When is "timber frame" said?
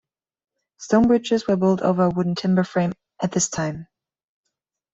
2.33-2.91